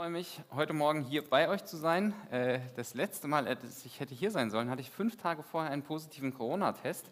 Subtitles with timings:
[0.00, 2.14] freue mich, heute Morgen hier bei euch zu sein.
[2.30, 5.70] Äh, das letzte Mal, dass ich hätte hier sein sollen, hatte ich fünf Tage vorher
[5.70, 7.04] einen positiven Corona-Test.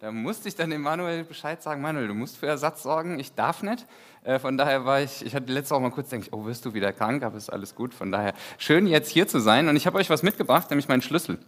[0.00, 3.34] Da musste ich dann dem Manuel Bescheid sagen, Manuel, du musst für Ersatz sorgen, ich
[3.34, 3.86] darf nicht.
[4.24, 6.72] Äh, von daher war ich, ich hatte letztes auch mal kurz gedacht, oh, wirst du
[6.72, 7.92] wieder krank, aber ist alles gut.
[7.92, 11.02] Von daher schön jetzt hier zu sein und ich habe euch was mitgebracht, nämlich meinen
[11.02, 11.38] Schlüssel.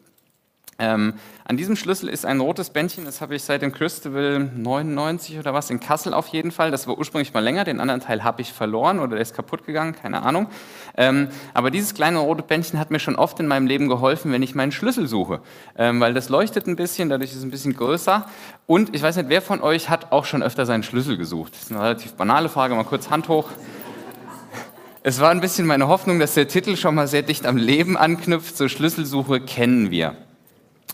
[0.79, 1.15] Ähm,
[1.45, 5.53] an diesem Schlüssel ist ein rotes Bändchen, das habe ich seit dem Christabel 99 oder
[5.53, 6.71] was in Kassel auf jeden Fall.
[6.71, 9.67] Das war ursprünglich mal länger, den anderen Teil habe ich verloren oder der ist kaputt
[9.67, 10.49] gegangen, keine Ahnung.
[10.97, 14.43] Ähm, aber dieses kleine rote Bändchen hat mir schon oft in meinem Leben geholfen, wenn
[14.43, 15.41] ich meinen Schlüssel suche,
[15.77, 18.27] ähm, weil das leuchtet ein bisschen, dadurch ist es ein bisschen größer.
[18.67, 21.55] Und ich weiß nicht, wer von euch hat auch schon öfter seinen Schlüssel gesucht?
[21.55, 23.51] Das ist eine relativ banale Frage, mal kurz Hand hoch.
[25.05, 27.97] Es war ein bisschen meine Hoffnung, dass der Titel schon mal sehr dicht am Leben
[27.97, 28.57] anknüpft.
[28.57, 30.17] Zur Schlüsselsuche kennen wir.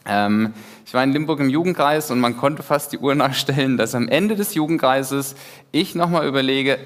[0.08, 0.54] Ähm,
[0.86, 4.08] ich war in Limburg im Jugendkreis und man konnte fast die Uhr nachstellen, dass am
[4.08, 5.36] Ende des Jugendkreises
[5.70, 6.78] ich nochmal überlege,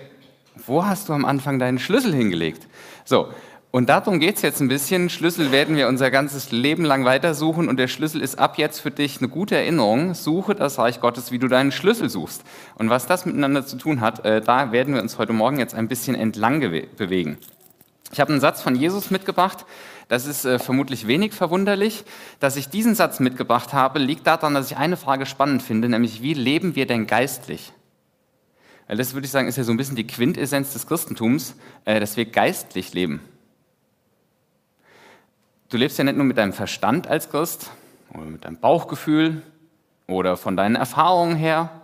[0.67, 2.67] wo hast du am Anfang deinen Schlüssel hingelegt?
[3.05, 3.29] So,
[3.73, 5.09] und darum geht es jetzt ein bisschen.
[5.09, 8.91] Schlüssel werden wir unser ganzes Leben lang weitersuchen und der Schlüssel ist ab jetzt für
[8.91, 10.13] dich eine gute Erinnerung.
[10.13, 12.43] Suche das Reich Gottes, wie du deinen Schlüssel suchst.
[12.77, 15.75] Und was das miteinander zu tun hat, äh, da werden wir uns heute Morgen jetzt
[15.75, 17.39] ein bisschen entlang bewegen.
[18.13, 19.65] Ich habe einen Satz von Jesus mitgebracht,
[20.09, 22.05] das ist äh, vermutlich wenig verwunderlich.
[22.39, 26.21] Dass ich diesen Satz mitgebracht habe, liegt daran, dass ich eine Frage spannend finde, nämlich
[26.21, 27.73] wie leben wir denn geistlich?
[28.87, 31.99] Weil das würde ich sagen, ist ja so ein bisschen die Quintessenz des Christentums, äh,
[31.99, 33.23] dass wir geistlich leben.
[35.71, 37.71] Du lebst ja nicht nur mit deinem Verstand als Christ
[38.13, 39.41] oder mit deinem Bauchgefühl
[40.07, 41.82] oder von deinen Erfahrungen her,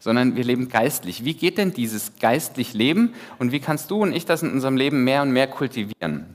[0.00, 1.24] sondern wir leben geistlich.
[1.24, 4.76] Wie geht denn dieses geistlich Leben und wie kannst du und ich das in unserem
[4.76, 6.26] Leben mehr und mehr kultivieren?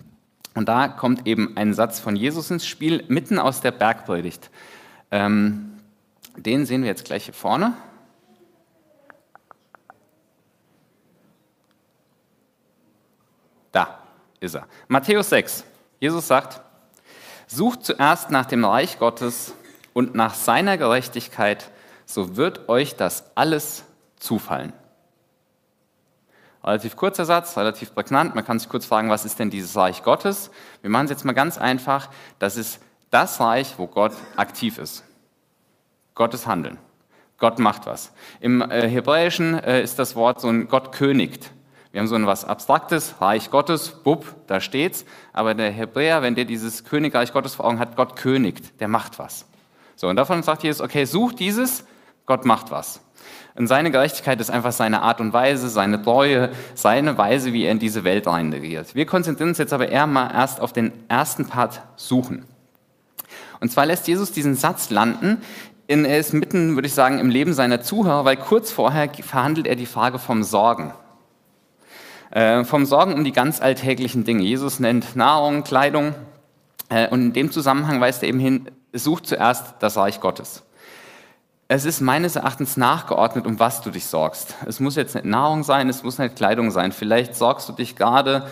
[0.53, 4.49] Und da kommt eben ein Satz von Jesus ins Spiel, mitten aus der Bergpredigt.
[5.11, 5.73] Ähm,
[6.37, 7.73] den sehen wir jetzt gleich hier vorne.
[13.71, 13.99] Da
[14.39, 14.67] ist er.
[14.87, 15.65] Matthäus 6.
[15.99, 16.61] Jesus sagt,
[17.47, 19.53] sucht zuerst nach dem Reich Gottes
[19.93, 21.71] und nach seiner Gerechtigkeit,
[22.05, 23.83] so wird euch das alles
[24.17, 24.73] zufallen.
[26.63, 28.33] Relativ kurzer Satz, relativ prägnant.
[28.33, 30.49] Man kann sich kurz fragen, was ist denn dieses Reich Gottes?
[30.81, 32.09] Wir machen es jetzt mal ganz einfach.
[32.39, 32.79] Das ist
[33.11, 35.03] das Reich, wo Gott aktiv ist.
[36.15, 36.79] Gottes Handeln.
[37.37, 38.11] Gott macht was.
[38.39, 41.51] Im äh, Hebräischen äh, ist das Wort so ein Gott königt.
[41.91, 45.05] Wir haben so ein was Abstraktes, Reich Gottes, bub, da steht's.
[45.33, 49.19] Aber der Hebräer, wenn der dieses Königreich Gottes vor Augen hat, Gott königt, der macht
[49.19, 49.45] was.
[49.95, 51.85] So, und davon sagt Jesus, okay, such dieses,
[52.25, 53.01] Gott macht was.
[53.55, 57.71] Und seine Gerechtigkeit ist einfach seine Art und Weise, seine Treue, seine Weise, wie er
[57.71, 58.95] in diese Welt reinregiert.
[58.95, 62.45] Wir konzentrieren uns jetzt aber eher mal erst auf den ersten Part suchen.
[63.61, 65.41] Und zwar lässt Jesus diesen Satz landen,
[65.87, 69.67] in, er ist mitten, würde ich sagen, im Leben seiner Zuhörer, weil kurz vorher verhandelt
[69.67, 70.93] er die Frage vom Sorgen.
[72.31, 74.43] Äh, vom Sorgen um die ganz alltäglichen Dinge.
[74.43, 76.15] Jesus nennt Nahrung, Kleidung
[76.89, 80.63] äh, und in dem Zusammenhang weist er eben hin, sucht zuerst das Reich Gottes.
[81.67, 84.53] Es ist meines Erachtens nachgeordnet, um was du dich sorgst.
[84.67, 86.91] Es muss jetzt nicht Nahrung sein, es muss nicht Kleidung sein.
[86.91, 88.47] Vielleicht sorgst du dich gerade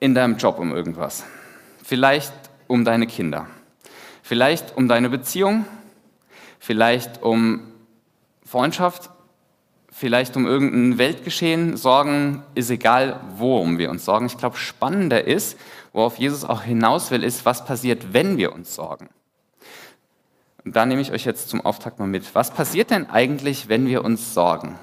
[0.00, 1.24] in deinem Job um irgendwas.
[1.84, 2.32] Vielleicht
[2.66, 3.46] um deine Kinder.
[4.22, 5.64] Vielleicht um deine Beziehung.
[6.58, 7.72] Vielleicht um
[8.44, 9.10] Freundschaft.
[9.92, 11.76] Vielleicht um irgendein Weltgeschehen.
[11.76, 14.26] Sorgen ist egal, worum wir uns sorgen.
[14.26, 15.56] Ich glaube, spannender ist,
[15.92, 19.08] worauf Jesus auch hinaus will, ist, was passiert, wenn wir uns sorgen.
[20.68, 22.34] Und da nehme ich euch jetzt zum Auftakt mal mit.
[22.34, 24.78] Was passiert denn eigentlich, wenn wir uns sorgen?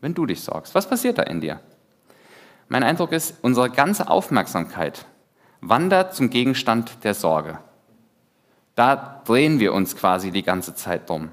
[0.00, 1.58] Wenn du dich sorgst, was passiert da in dir?
[2.68, 5.04] Mein Eindruck ist, unsere ganze Aufmerksamkeit
[5.60, 7.58] wandert zum Gegenstand der Sorge.
[8.76, 11.30] Da drehen wir uns quasi die ganze Zeit drum.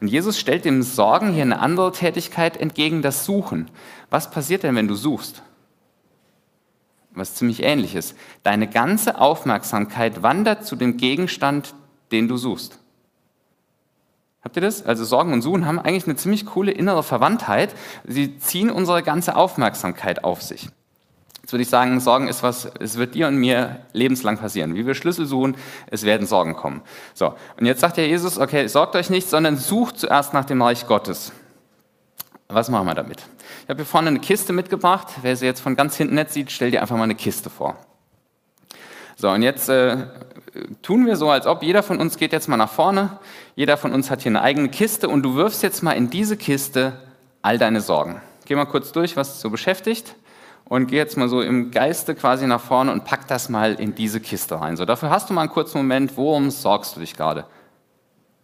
[0.00, 3.68] Und Jesus stellt dem Sorgen hier eine andere Tätigkeit entgegen, das Suchen.
[4.10, 5.42] Was passiert denn, wenn du suchst?
[7.10, 8.14] Was ziemlich ähnliches.
[8.44, 11.74] Deine ganze Aufmerksamkeit wandert zu dem Gegenstand
[12.12, 12.78] den du suchst.
[14.42, 14.86] Habt ihr das?
[14.86, 17.74] Also Sorgen und Suchen haben eigentlich eine ziemlich coole innere Verwandtheit.
[18.04, 20.68] Sie ziehen unsere ganze Aufmerksamkeit auf sich.
[21.42, 24.74] Jetzt würde ich sagen, Sorgen ist was, es wird dir und mir lebenslang passieren.
[24.74, 25.56] Wie wir Schlüssel suchen,
[25.88, 26.82] es werden Sorgen kommen.
[27.14, 30.60] So, und jetzt sagt ja Jesus, okay, sorgt euch nicht, sondern sucht zuerst nach dem
[30.62, 31.32] Reich Gottes.
[32.48, 33.18] Was machen wir damit?
[33.62, 35.08] Ich habe hier vorne eine Kiste mitgebracht.
[35.22, 37.76] Wer sie jetzt von ganz hinten nicht sieht, stell dir einfach mal eine Kiste vor.
[39.16, 40.06] So, und jetzt äh,
[40.82, 43.18] tun wir so, als ob jeder von uns geht jetzt mal nach vorne,
[43.54, 46.36] jeder von uns hat hier eine eigene Kiste und du wirfst jetzt mal in diese
[46.36, 46.94] Kiste
[47.42, 48.20] all deine Sorgen.
[48.44, 50.14] Geh mal kurz durch, was dich so beschäftigt
[50.64, 53.94] und geh jetzt mal so im Geiste quasi nach vorne und pack das mal in
[53.94, 54.76] diese Kiste rein.
[54.76, 57.46] So, dafür hast du mal einen kurzen Moment, worum sorgst du dich gerade?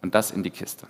[0.01, 0.87] Und das in die Kiste.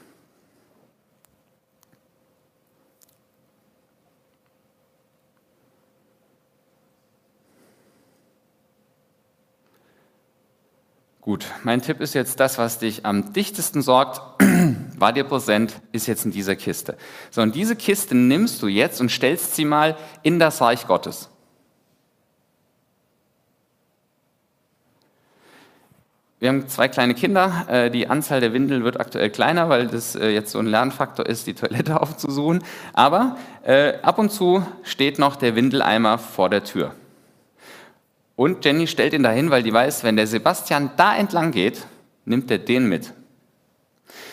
[11.24, 14.22] Gut, mein Tipp ist jetzt das, was dich am dichtesten sorgt,
[14.98, 16.98] war dir präsent, ist jetzt in dieser Kiste.
[17.32, 21.30] So, und diese Kiste nimmst du jetzt und stellst sie mal in das Reich Gottes.
[26.40, 27.68] Wir haben zwei kleine Kinder.
[27.70, 31.26] Äh, die Anzahl der Windeln wird aktuell kleiner, weil das äh, jetzt so ein Lernfaktor
[31.26, 32.62] ist, die Toilette aufzusuchen.
[32.92, 36.96] Aber äh, ab und zu steht noch der Windeleimer vor der Tür.
[38.36, 41.86] Und Jenny stellt ihn dahin, weil die weiß, wenn der Sebastian da entlang geht,
[42.26, 43.14] nimmt er den mit.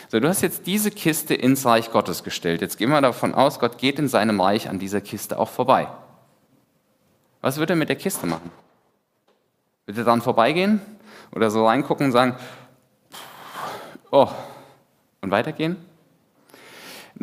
[0.09, 2.63] So, du hast jetzt diese Kiste ins Reich Gottes gestellt.
[2.63, 5.89] Jetzt gehen wir davon aus, Gott geht in seinem Reich an dieser Kiste auch vorbei.
[7.41, 8.51] Was wird er mit der Kiste machen?
[9.87, 10.81] Wird er dann vorbeigehen?
[11.33, 12.37] oder so reingucken und sagen,
[14.11, 14.29] oh,
[15.21, 15.77] und weitergehen?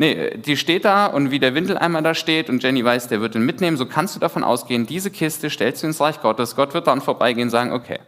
[0.00, 3.34] Nee, die steht da und wie der Windeleimer da steht und Jenny weiß, der wird
[3.34, 6.72] ihn mitnehmen, so kannst du davon ausgehen, diese Kiste stellst du ins Reich Gottes, Gott
[6.72, 7.98] wird dann vorbeigehen und sagen, okay,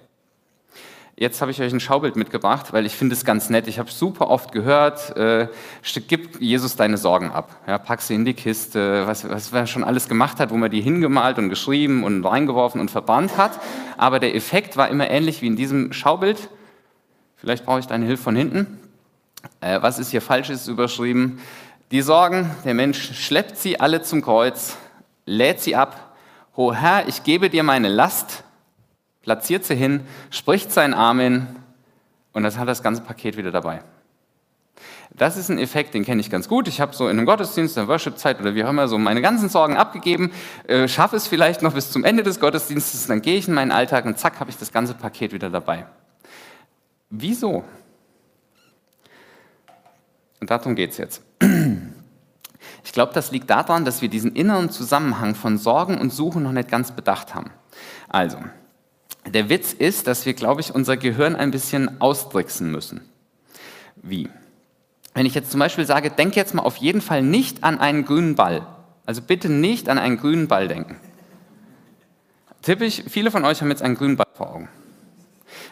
[1.21, 3.69] Jetzt habe ich euch ein Schaubild mitgebracht, weil ich finde es ganz nett.
[3.69, 5.49] Ich habe super oft gehört, äh,
[6.09, 7.61] gib Jesus deine Sorgen ab.
[7.67, 10.71] Ja, pack sie in die Kiste, was, was er schon alles gemacht hat, wo man
[10.71, 13.61] die hingemalt und geschrieben und reingeworfen und verbrannt hat.
[13.99, 16.49] Aber der Effekt war immer ähnlich wie in diesem Schaubild.
[17.37, 18.79] Vielleicht brauche ich deine Hilfe von hinten.
[19.61, 21.39] Äh, was ist hier falsch, ist überschrieben.
[21.91, 24.77] Die Sorgen, der Mensch schleppt sie alle zum Kreuz,
[25.27, 26.15] lädt sie ab.
[26.55, 28.45] O Herr, ich gebe dir meine Last,
[29.23, 31.49] platziert sie hin, spricht sein Amen
[32.33, 33.83] und das hat das ganze Paket wieder dabei.
[35.11, 36.69] Das ist ein Effekt, den kenne ich ganz gut.
[36.69, 39.21] Ich habe so in einem Gottesdienst, in der Worship-Zeit oder wie auch immer so meine
[39.21, 40.31] ganzen Sorgen abgegeben,
[40.69, 43.73] äh, schaffe es vielleicht noch bis zum Ende des Gottesdienstes, dann gehe ich in meinen
[43.73, 45.87] Alltag und zack, habe ich das ganze Paket wieder dabei.
[47.09, 47.65] Wieso?
[50.41, 51.25] Und darum geht es jetzt.
[52.85, 56.53] Ich glaube, das liegt daran, dass wir diesen inneren Zusammenhang von Sorgen und Suchen noch
[56.53, 57.51] nicht ganz bedacht haben.
[58.09, 58.39] Also,
[59.27, 63.03] der Witz ist, dass wir, glaube ich, unser Gehirn ein bisschen austricksen müssen.
[63.97, 64.29] Wie?
[65.15, 68.05] Wenn ich jetzt zum Beispiel sage, denk jetzt mal auf jeden Fall nicht an einen
[68.05, 68.67] grünen Ball.
[69.05, 70.97] Also bitte nicht an einen grünen Ball denken.
[72.63, 74.69] Typisch, viele von euch haben jetzt einen grünen Ball vor Augen.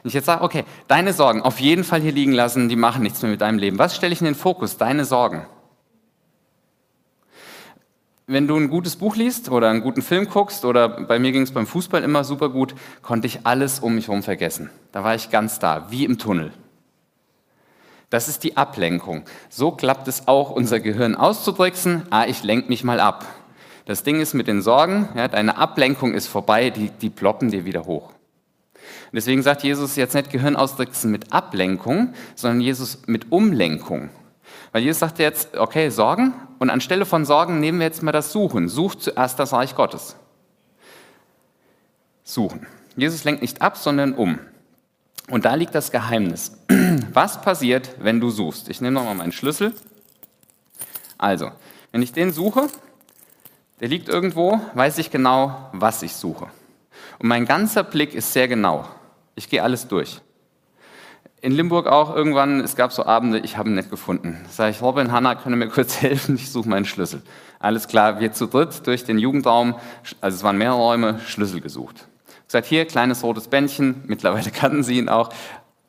[0.02, 3.02] Wenn ich jetzt sage, okay, deine Sorgen auf jeden Fall hier liegen lassen, die machen
[3.02, 3.78] nichts mehr mit deinem Leben.
[3.78, 4.76] Was stelle ich in den Fokus?
[4.76, 5.46] Deine Sorgen
[8.28, 11.42] wenn du ein gutes Buch liest oder einen guten Film guckst, oder bei mir ging
[11.42, 14.70] es beim Fußball immer super gut, konnte ich alles um mich herum vergessen.
[14.92, 16.52] Da war ich ganz da, wie im Tunnel.
[18.10, 19.24] Das ist die Ablenkung.
[19.48, 22.02] So klappt es auch, unser Gehirn auszudrücken.
[22.10, 23.24] Ah, ich lenke mich mal ab.
[23.86, 27.64] Das Ding ist mit den Sorgen, ja, deine Ablenkung ist vorbei, die, die ploppen dir
[27.64, 28.10] wieder hoch.
[29.10, 34.10] Und deswegen sagt Jesus jetzt nicht Gehirn ausdrücken mit Ablenkung, sondern Jesus mit Umlenkung.
[34.72, 38.32] Weil Jesus sagt jetzt, okay, Sorgen, und anstelle von Sorgen nehmen wir jetzt mal das
[38.32, 38.68] Suchen.
[38.68, 40.16] Sucht zuerst das Reich Gottes.
[42.24, 42.66] Suchen.
[42.96, 44.38] Jesus lenkt nicht ab, sondern um.
[45.30, 46.52] Und da liegt das Geheimnis.
[47.12, 48.68] Was passiert, wenn du suchst?
[48.68, 49.74] Ich nehme nochmal meinen Schlüssel.
[51.16, 51.50] Also,
[51.92, 52.68] wenn ich den suche,
[53.80, 56.48] der liegt irgendwo, weiß ich genau, was ich suche.
[57.18, 58.88] Und mein ganzer Blick ist sehr genau.
[59.34, 60.20] Ich gehe alles durch
[61.40, 64.44] in Limburg auch irgendwann, es gab so Abende, ich habe ihn nicht gefunden.
[64.50, 66.36] Sag ich, Robin, Hanna, können mir kurz helfen?
[66.36, 67.22] Ich suche meinen Schlüssel.
[67.58, 69.74] Alles klar, wir zu dritt durch den Jugendraum,
[70.20, 72.06] also es waren mehrere Räume, Schlüssel gesucht.
[72.46, 75.30] Seit hier, kleines rotes Bändchen, mittlerweile kannten sie ihn auch,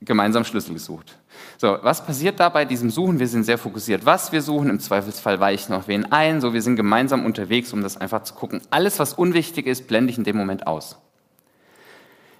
[0.01, 1.17] gemeinsam Schlüssel gesucht.
[1.57, 3.19] So, was passiert da bei diesem Suchen?
[3.19, 4.69] Wir sind sehr fokussiert, was wir suchen.
[4.69, 6.39] Im Zweifelsfall weiche noch wen ein.
[6.39, 8.61] So, wir sind gemeinsam unterwegs, um das einfach zu gucken.
[8.69, 10.97] Alles, was unwichtig ist, blende ich in dem Moment aus.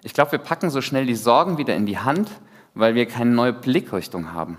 [0.04, 2.30] Ich glaube, wir packen so schnell die Sorgen wieder in die Hand,
[2.80, 4.58] weil wir keine neue Blickrichtung haben.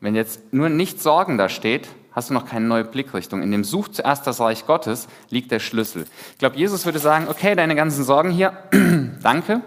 [0.00, 3.42] Wenn jetzt nur nicht Sorgen da steht, hast du noch keine neue Blickrichtung.
[3.42, 6.06] In dem Such zuerst das Reich Gottes liegt der Schlüssel.
[6.32, 8.52] Ich glaube, Jesus würde sagen, okay, deine ganzen Sorgen hier,
[9.22, 9.62] danke.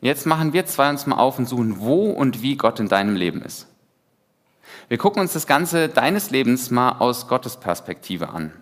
[0.00, 3.16] Jetzt machen wir zwei uns mal auf und suchen, wo und wie Gott in deinem
[3.16, 3.66] Leben ist.
[4.88, 8.52] Wir gucken uns das Ganze deines Lebens mal aus Gottes Perspektive an.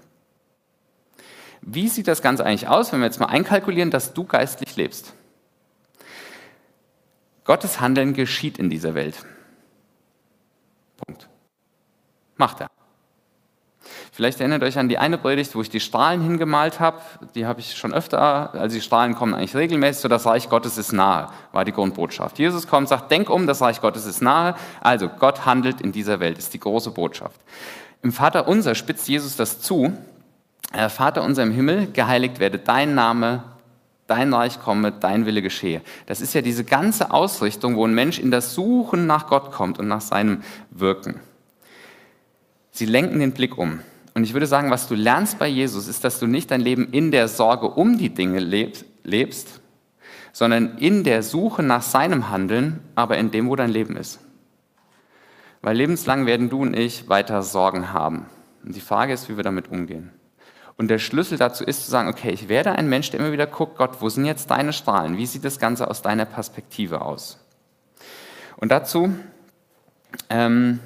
[1.61, 5.16] Wie sieht das Ganze eigentlich aus, wenn wir jetzt mal einkalkulieren, dass du geistlich lebst?
[7.47, 9.25] Gottes Handeln geschieht in dieser Welt.
[10.97, 11.29] Punkt.
[12.37, 12.69] Macht er.
[14.11, 17.01] Vielleicht erinnert euch an die eine Predigt, wo ich die Strahlen hingemalt habe.
[17.35, 20.79] Die habe ich schon öfter, also die Strahlen kommen eigentlich regelmäßig, so das Reich Gottes
[20.79, 22.39] ist nahe, war die Grundbotschaft.
[22.39, 24.57] Jesus kommt, sagt, denk um, das Reich Gottes ist nahe.
[24.81, 27.41] Also Gott handelt in dieser Welt, ist die große Botschaft.
[28.03, 29.97] Im Vater unser spitzt Jesus das zu.
[30.89, 33.45] Vater unser im Himmel, geheiligt werde dein Name,
[34.07, 35.83] dein Reich komme, dein Wille geschehe.
[36.07, 39.79] Das ist ja diese ganze Ausrichtung, wo ein Mensch in das Suchen nach Gott kommt
[39.79, 41.21] und nach seinem Wirken.
[42.71, 43.81] Sie lenken den Blick um.
[44.15, 46.89] Und ich würde sagen, was du lernst bei Jesus, ist, dass du nicht dein Leben
[46.91, 49.61] in der Sorge um die Dinge lebst,
[50.33, 54.21] sondern in der Suche nach seinem Handeln, aber in dem, wo dein Leben ist.
[55.63, 58.27] Weil lebenslang werden du und ich weiter Sorgen haben.
[58.65, 60.11] Und die Frage ist, wie wir damit umgehen.
[60.77, 63.47] Und der Schlüssel dazu ist zu sagen, okay, ich werde ein Mensch, der immer wieder
[63.47, 65.17] guckt, Gott, wo sind jetzt deine Strahlen?
[65.17, 67.39] Wie sieht das Ganze aus deiner Perspektive aus?
[68.57, 69.15] Und dazu
[70.29, 70.81] ähm,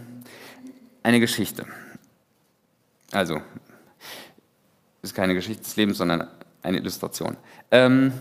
[1.02, 1.66] eine Geschichte.
[3.12, 3.40] Also,
[5.02, 6.28] ist keine Geschichte des Lebens, sondern
[6.62, 7.36] eine Illustration.
[7.70, 8.12] Ähm,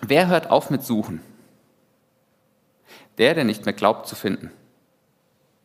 [0.00, 1.20] wer hört auf mit Suchen?
[3.18, 4.50] Der, der nicht mehr glaubt zu finden.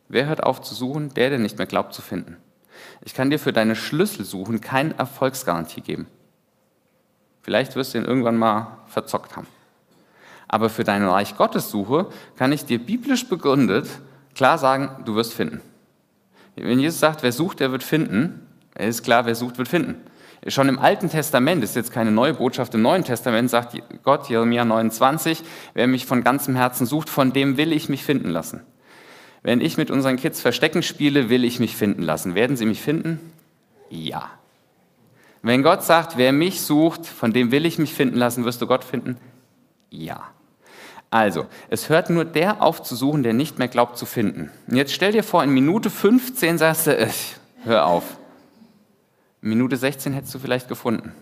[0.08, 1.12] Wer hört auf zu suchen?
[1.14, 2.36] Der, der nicht mehr glaubt zu finden.
[3.04, 6.06] Ich kann dir für deine Schlüssel suchen keine Erfolgsgarantie geben.
[7.42, 9.46] Vielleicht wirst du ihn irgendwann mal verzockt haben.
[10.48, 13.88] Aber für deine Reich Gottes Suche kann ich dir biblisch begründet
[14.34, 15.60] klar sagen, du wirst finden.
[16.56, 18.46] Wenn Jesus sagt, wer sucht, der wird finden,
[18.78, 19.96] ist klar, wer sucht, wird finden.
[20.48, 24.64] Schon im Alten Testament, ist jetzt keine neue Botschaft, im Neuen Testament sagt Gott, Jeremia
[24.64, 25.42] 29,
[25.74, 28.60] wer mich von ganzem Herzen sucht, von dem will ich mich finden lassen.
[29.42, 32.34] Wenn ich mit unseren Kids Verstecken spiele, will ich mich finden lassen.
[32.34, 33.18] Werden sie mich finden?
[33.90, 34.30] Ja.
[35.42, 38.66] Wenn Gott sagt, wer mich sucht, von dem will ich mich finden lassen, wirst du
[38.66, 39.16] Gott finden?
[39.90, 40.28] Ja.
[41.10, 44.50] Also, es hört nur der auf zu suchen, der nicht mehr glaubt zu finden.
[44.68, 47.08] Und jetzt stell dir vor, in Minute 15 sagst du, äh,
[47.64, 48.16] hör auf.
[49.42, 51.12] In Minute 16 hättest du vielleicht gefunden.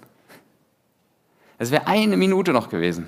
[1.59, 3.07] Es wäre eine Minute noch gewesen.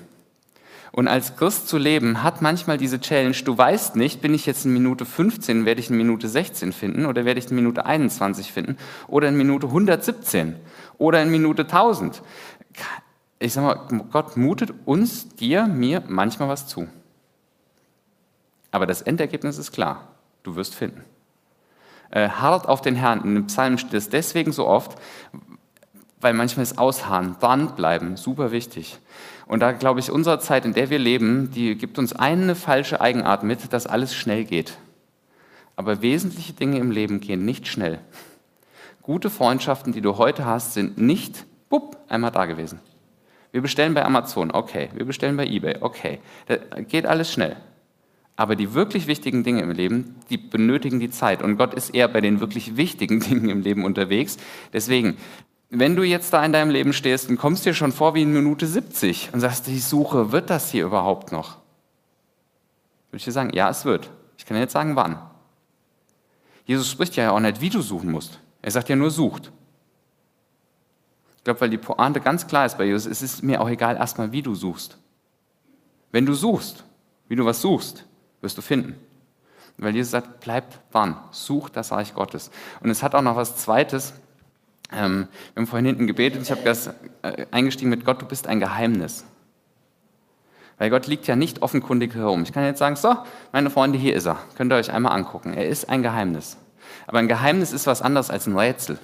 [0.93, 4.67] Und als Christ zu leben hat manchmal diese Challenge, du weißt nicht, bin ich jetzt
[4.67, 8.53] in Minute 15, werde ich in Minute 16 finden oder werde ich in Minute 21
[8.53, 8.77] finden
[9.09, 10.55] oder in Minute 117
[10.99, 12.23] oder in Minute 1000.
[13.39, 16.87] Ich sage mal, Gott mutet uns, dir, mir manchmal was zu.
[18.71, 20.09] Aber das Endergebnis ist klar,
[20.43, 21.05] du wirst finden.
[22.11, 24.99] Äh, hart auf den Herrn, in dem Psalm steht es deswegen so oft,
[26.21, 28.99] weil manchmal ist Ausharren, dranbleiben, super wichtig.
[29.47, 33.01] Und da glaube ich, unsere Zeit, in der wir leben, die gibt uns eine falsche
[33.01, 34.79] Eigenart mit, dass alles schnell geht.
[35.77, 37.99] Aber wesentliche Dinge im Leben gehen nicht schnell.
[39.03, 42.81] Gute Freundschaften, die du heute hast, sind nicht, bupp, einmal da gewesen.
[43.51, 44.91] Wir bestellen bei Amazon, okay.
[44.95, 46.21] Wir bestellen bei eBay, okay.
[46.47, 47.57] Da geht alles schnell.
[48.35, 51.43] Aber die wirklich wichtigen Dinge im Leben, die benötigen die Zeit.
[51.43, 54.39] Und Gott ist eher bei den wirklich wichtigen Dingen im Leben unterwegs.
[54.73, 55.17] Deswegen,
[55.79, 58.33] wenn du jetzt da in deinem Leben stehst und kommst dir schon vor wie in
[58.33, 61.57] Minute 70 und sagst, ich suche, wird das hier überhaupt noch?
[63.11, 64.11] Würde ich dir sagen, ja, es wird.
[64.37, 65.19] Ich kann dir jetzt sagen, wann.
[66.67, 68.39] Jesus spricht ja auch nicht, wie du suchen musst.
[68.61, 69.51] Er sagt ja nur, sucht.
[71.39, 73.97] Ich glaube, weil die Pointe ganz klar ist bei Jesus, es ist mir auch egal
[73.97, 74.99] erstmal, wie du suchst.
[76.11, 76.85] Wenn du suchst,
[77.29, 78.05] wie du was suchst,
[78.43, 78.95] wirst du finden.
[79.79, 82.51] Weil Jesus sagt, bleib dran, such das Reich Gottes.
[82.81, 84.13] Und es hat auch noch was Zweites,
[84.97, 86.89] ähm, wir haben vorhin hinten gebetet, ich habe das
[87.23, 89.25] äh, eingestiegen mit Gott, du bist ein Geheimnis.
[90.79, 92.43] Weil Gott liegt ja nicht offenkundig herum.
[92.43, 93.17] Ich kann jetzt sagen, so,
[93.53, 94.39] meine Freunde, hier ist er.
[94.57, 95.53] Könnt ihr euch einmal angucken.
[95.55, 96.57] Er ist ein Geheimnis.
[97.07, 98.99] Aber ein Geheimnis ist was anderes als ein Rätsel.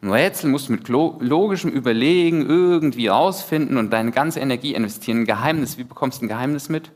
[0.00, 5.20] Ein Rätsel musst du mit logischem Überlegen irgendwie rausfinden und deine ganze Energie investieren.
[5.20, 6.90] Ein Geheimnis, wie bekommst du ein Geheimnis mit?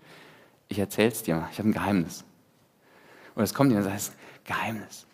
[0.68, 2.24] Ich erzähl's dir mal, ich habe ein Geheimnis.
[3.34, 4.12] Und es kommt dir und sagt,
[4.44, 5.06] Geheimnis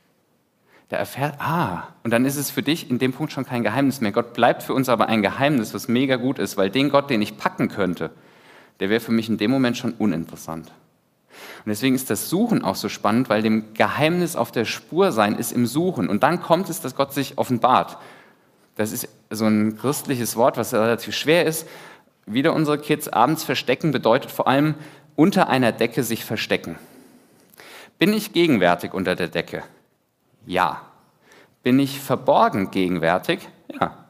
[0.90, 4.00] der erfährt, ah, und dann ist es für dich in dem Punkt schon kein Geheimnis
[4.00, 4.12] mehr.
[4.12, 7.20] Gott bleibt für uns aber ein Geheimnis, was mega gut ist, weil den Gott, den
[7.20, 8.10] ich packen könnte,
[8.80, 10.72] der wäre für mich in dem Moment schon uninteressant.
[11.64, 15.36] Und deswegen ist das Suchen auch so spannend, weil dem Geheimnis auf der Spur sein
[15.36, 16.08] ist im Suchen.
[16.08, 17.98] Und dann kommt es, dass Gott sich offenbart.
[18.76, 21.66] Das ist so ein christliches Wort, was relativ schwer ist.
[22.26, 24.74] Wieder unsere Kids abends verstecken bedeutet vor allem
[25.16, 26.76] unter einer Decke sich verstecken.
[27.98, 29.64] Bin ich gegenwärtig unter der Decke?
[30.48, 30.80] Ja.
[31.62, 33.48] Bin ich verborgen gegenwärtig?
[33.80, 34.06] Ja.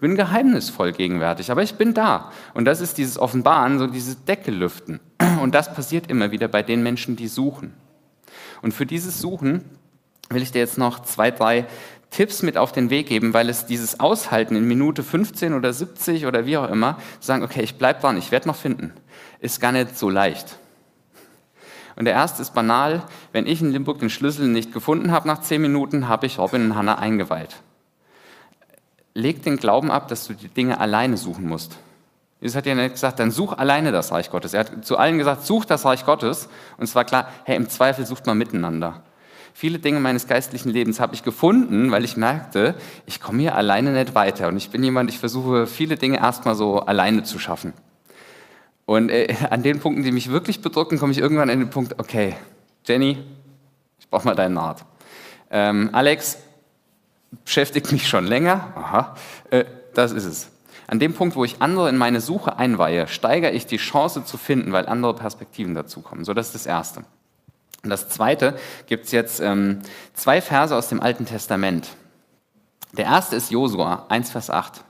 [0.00, 2.32] Bin geheimnisvoll gegenwärtig, aber ich bin da.
[2.54, 5.00] Und das ist dieses Offenbaren, so dieses Decke lüften.
[5.42, 7.74] Und das passiert immer wieder bei den Menschen, die suchen.
[8.62, 9.64] Und für dieses Suchen
[10.30, 11.66] will ich dir jetzt noch zwei, drei
[12.10, 16.26] Tipps mit auf den Weg geben, weil es dieses Aushalten in Minute 15 oder 70
[16.26, 18.94] oder wie auch immer, zu sagen, okay, ich bleib dran, ich werde noch finden,
[19.40, 20.58] ist gar nicht so leicht.
[21.98, 23.02] Und der erste ist banal.
[23.32, 26.66] Wenn ich in Limburg den Schlüssel nicht gefunden habe nach zehn Minuten, habe ich Robin
[26.66, 27.56] und Hannah eingeweiht.
[29.14, 31.76] Leg den Glauben ab, dass du die Dinge alleine suchen musst.
[32.40, 34.54] Jesus hat ja nicht gesagt, dann such alleine das Reich Gottes.
[34.54, 36.48] Er hat zu allen gesagt, such das Reich Gottes.
[36.76, 39.02] Und es war klar, hey, im Zweifel sucht man miteinander.
[39.52, 42.76] Viele Dinge meines geistlichen Lebens habe ich gefunden, weil ich merkte,
[43.06, 44.46] ich komme hier alleine nicht weiter.
[44.46, 47.72] Und ich bin jemand, ich versuche viele Dinge erstmal so alleine zu schaffen.
[48.88, 51.98] Und äh, an den Punkten, die mich wirklich bedrücken, komme ich irgendwann an den Punkt,
[51.98, 52.34] okay,
[52.86, 53.18] Jenny,
[54.00, 54.86] ich brauche mal deinen Rat.
[55.50, 56.38] Ähm, Alex
[57.44, 59.16] beschäftigt mich schon länger, aha,
[59.50, 60.50] äh, das ist es.
[60.86, 64.38] An dem Punkt, wo ich andere in meine Suche einweihe, steigere ich die Chance zu
[64.38, 66.24] finden, weil andere Perspektiven dazukommen.
[66.24, 67.00] So, das ist das Erste.
[67.84, 69.80] Und das Zweite gibt es jetzt ähm,
[70.14, 71.90] zwei Verse aus dem Alten Testament.
[72.92, 74.82] Der erste ist Josua 1, Vers 8.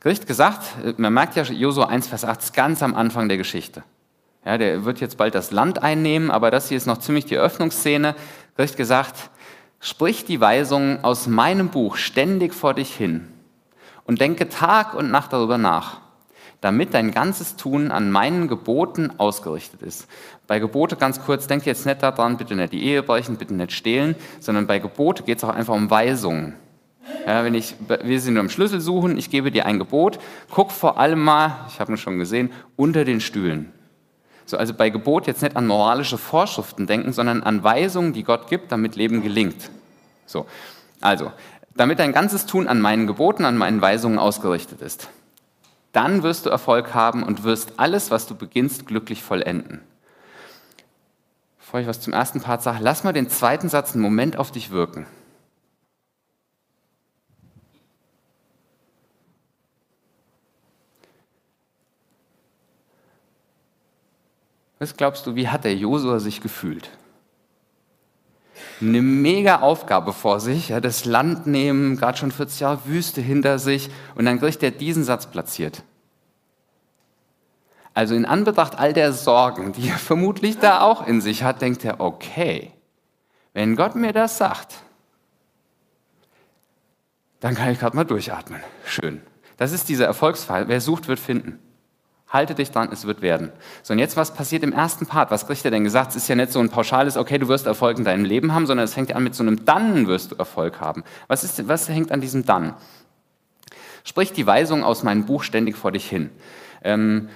[0.00, 3.82] Gericht gesagt, man merkt ja, Josua 1, Vers 8 ist ganz am Anfang der Geschichte.
[4.46, 7.36] Ja, der wird jetzt bald das Land einnehmen, aber das hier ist noch ziemlich die
[7.36, 8.14] Öffnungsszene.
[8.56, 9.28] Gericht gesagt,
[9.78, 13.28] sprich die Weisungen aus meinem Buch ständig vor dich hin
[14.04, 16.00] und denke Tag und Nacht darüber nach,
[16.62, 20.08] damit dein ganzes Tun an meinen Geboten ausgerichtet ist.
[20.46, 23.72] Bei Gebote ganz kurz, denkt jetzt nicht daran, bitte nicht die Ehe brechen, bitte nicht
[23.72, 26.54] stehlen, sondern bei Gebote geht es auch einfach um Weisungen.
[27.26, 30.18] Ja, wenn ich, wir sind nur im Schlüssel suchen, ich gebe dir ein Gebot,
[30.50, 33.72] guck vor allem mal, ich habe es schon gesehen, unter den Stühlen.
[34.46, 38.48] So, also bei Gebot jetzt nicht an moralische Vorschriften denken, sondern an Weisungen, die Gott
[38.48, 39.70] gibt, damit Leben gelingt.
[40.26, 40.46] So,
[41.00, 41.32] also,
[41.74, 45.08] damit dein ganzes Tun an meinen Geboten, an meinen Weisungen ausgerichtet ist.
[45.92, 49.80] Dann wirst du Erfolg haben und wirst alles, was du beginnst, glücklich vollenden.
[51.58, 54.50] Bevor ich was zum ersten Part sage, lass mal den zweiten Satz einen Moment auf
[54.50, 55.06] dich wirken.
[64.80, 66.90] Was glaubst du, wie hat der Josua sich gefühlt?
[68.80, 73.58] Eine mega Aufgabe vor sich, ja, das Land nehmen, gerade schon 40 Jahre Wüste hinter
[73.58, 75.82] sich und dann kriegt er diesen Satz platziert.
[77.92, 81.84] Also in Anbetracht all der Sorgen, die er vermutlich da auch in sich hat, denkt
[81.84, 82.72] er, okay,
[83.52, 84.76] wenn Gott mir das sagt,
[87.40, 88.62] dann kann ich gerade mal durchatmen.
[88.86, 89.20] Schön.
[89.58, 90.68] Das ist dieser Erfolgsfall.
[90.68, 91.58] Wer sucht, wird finden.
[92.30, 93.50] Halte dich dran, es wird werden.
[93.82, 95.32] So, und jetzt, was passiert im ersten Part?
[95.32, 96.10] Was kriegt er denn gesagt?
[96.10, 98.66] Es ist ja nicht so ein pauschales, okay, du wirst Erfolg in deinem Leben haben,
[98.66, 101.02] sondern es fängt an mit so einem Dann wirst du Erfolg haben.
[101.26, 102.74] Was, ist, was hängt an diesem Dann?
[104.04, 106.30] Sprich die Weisung aus meinem Buch ständig vor dich hin.
[106.84, 107.28] Ähm,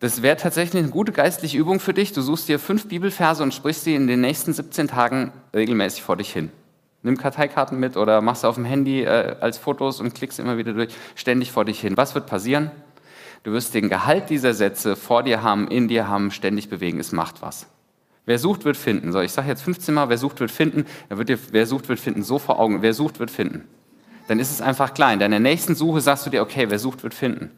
[0.00, 2.12] das wäre tatsächlich eine gute geistliche Übung für dich.
[2.12, 6.16] Du suchst dir fünf Bibelverse und sprichst sie in den nächsten 17 Tagen regelmäßig vor
[6.16, 6.50] dich hin.
[7.04, 10.72] Nimm Karteikarten mit oder machst auf dem Handy äh, als Fotos und klickst immer wieder
[10.72, 11.96] durch, ständig vor dich hin.
[11.96, 12.72] Was wird passieren?
[13.42, 17.00] Du wirst den Gehalt dieser Sätze vor dir haben, in dir haben, ständig bewegen.
[17.00, 17.66] Es macht was.
[18.24, 19.10] Wer sucht, wird finden.
[19.10, 20.86] So, ich sage jetzt 15 Mal, wer sucht, wird finden.
[21.08, 22.82] Dann wird dir, wer sucht, wird finden, so vor Augen.
[22.82, 23.66] Wer sucht, wird finden.
[24.28, 25.12] Dann ist es einfach klar.
[25.12, 27.50] In deiner nächsten Suche sagst du dir, okay, wer sucht, wird finden.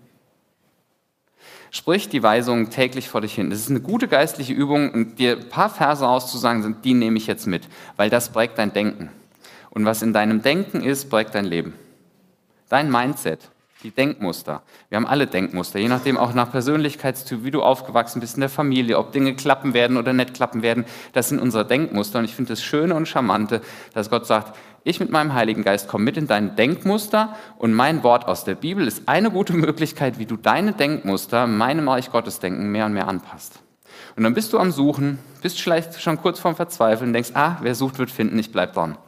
[1.71, 3.51] Sprich die Weisungen täglich vor dich hin.
[3.51, 7.47] Das ist eine gute geistliche Übung dir ein paar Verse auszusagen, die nehme ich jetzt
[7.47, 9.11] mit, weil das prägt dein Denken.
[9.71, 11.75] Und was in deinem Denken ist, prägt dein Leben.
[12.69, 13.51] Dein Mindset
[13.85, 14.63] die Denkmuster.
[14.89, 18.49] Wir haben alle Denkmuster, je nachdem auch nach Persönlichkeitstyp, wie du aufgewachsen bist in der
[18.49, 20.87] Familie, ob Dinge klappen werden oder nicht klappen werden.
[21.13, 22.19] Das sind unsere Denkmuster.
[22.19, 23.61] Und ich finde das Schöne und Charmante,
[23.93, 28.03] dass Gott sagt, ich mit meinem Heiligen Geist komme mit in dein Denkmuster und mein
[28.03, 32.39] Wort aus der Bibel ist eine gute Möglichkeit, wie du deine Denkmuster meinem Reich Gottes
[32.41, 33.61] Denken mehr und mehr anpasst.
[34.17, 37.75] Und dann bist du am Suchen, bist vielleicht schon kurz vorm Verzweifeln, denkst, ah, wer
[37.75, 38.99] sucht, wird finden, ich bleib dran.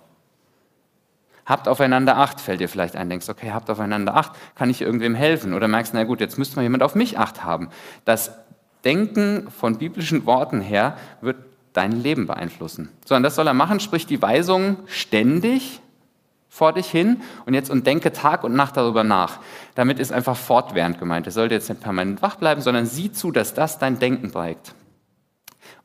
[1.47, 5.15] Habt aufeinander Acht, fällt dir vielleicht ein, denkst, okay, habt aufeinander Acht, kann ich irgendwem
[5.15, 5.55] helfen?
[5.55, 7.71] Oder merkst, na gut, jetzt müsste mal jemand auf mich Acht haben.
[8.05, 8.33] Das
[8.85, 11.37] Denken von biblischen Worten her wird
[11.73, 12.91] dein Leben beeinflussen.
[13.05, 15.81] So, und das soll er machen, sprich die Weisung ständig
[16.49, 19.41] vor dich hin und jetzt und denke Tag und Nacht darüber nach.
[19.75, 21.27] Damit ist einfach fortwährend gemeint.
[21.27, 24.75] Es sollte jetzt nicht permanent wach bleiben, sondern sieh zu, dass das dein Denken prägt.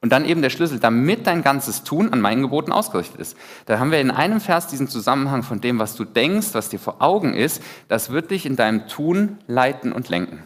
[0.01, 3.37] Und dann eben der Schlüssel, damit dein ganzes Tun an meinen Geboten ausgerichtet ist.
[3.67, 6.79] Da haben wir in einem Vers diesen Zusammenhang von dem, was du denkst, was dir
[6.79, 10.41] vor Augen ist, das wird dich in deinem Tun leiten und lenken.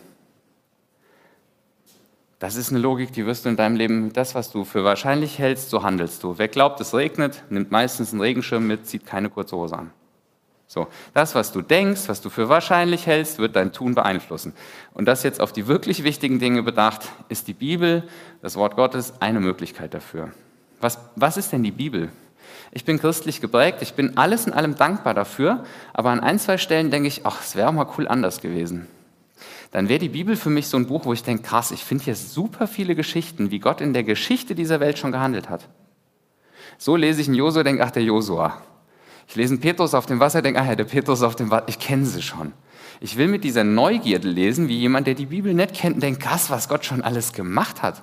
[2.39, 5.39] Das ist eine Logik, die wirst du in deinem Leben, das, was du für wahrscheinlich
[5.39, 6.37] hältst, so handelst du.
[6.37, 9.91] Wer glaubt, es regnet, nimmt meistens einen Regenschirm mit, zieht keine kurze Hose an.
[10.75, 14.51] So, das, was du denkst, was du für wahrscheinlich hältst, wird dein Tun beeinflussen.
[14.93, 18.03] Und das jetzt auf die wirklich wichtigen Dinge bedacht, ist die Bibel,
[18.41, 20.33] das Wort Gottes, eine Möglichkeit dafür.
[20.81, 22.09] Was, was ist denn die Bibel?
[22.73, 26.57] Ich bin christlich geprägt, ich bin alles in allem dankbar dafür, aber an ein, zwei
[26.57, 28.89] Stellen denke ich, ach, es wäre mal cool anders gewesen.
[29.71, 32.03] Dann wäre die Bibel für mich so ein Buch, wo ich denke, krass, ich finde
[32.03, 35.69] hier super viele Geschichten, wie Gott in der Geschichte dieser Welt schon gehandelt hat.
[36.77, 38.61] So lese ich in Josua, denke, ach, der Josua.
[39.27, 41.79] Ich lese Petrus auf dem Wasser, denke, ah ja, der Petrus auf dem Wasser, ich
[41.79, 42.53] kenne sie schon.
[43.01, 46.49] Ich will mit dieser Neugierde lesen, wie jemand, der die Bibel nicht kennt, denkt, krass,
[46.49, 48.01] was Gott schon alles gemacht hat.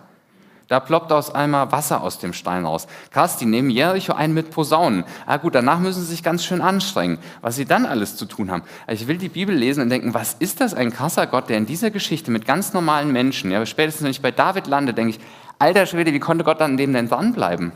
[0.68, 2.86] Da ploppt aus einmal Wasser aus dem Stein raus.
[3.10, 5.04] Krass, die nehmen Jericho ein mit Posaunen.
[5.26, 8.50] Ah gut, danach müssen sie sich ganz schön anstrengen, was sie dann alles zu tun
[8.50, 8.62] haben.
[8.88, 11.66] Ich will die Bibel lesen und denken, was ist das ein krasser Gott, der in
[11.66, 15.20] dieser Geschichte mit ganz normalen Menschen, ja, spätestens wenn ich bei David lande, denke ich,
[15.58, 17.72] alter Schwede, wie konnte Gott an dem denn dranbleiben?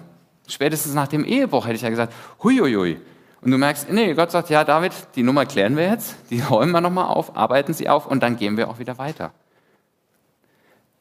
[0.48, 2.98] Spätestens nach dem Ehebruch hätte ich ja gesagt, huiuiui,
[3.42, 6.72] Und du merkst, nee, Gott sagt, ja, David, die Nummer klären wir jetzt, die räumen
[6.72, 9.32] wir nochmal auf, arbeiten sie auf und dann gehen wir auch wieder weiter.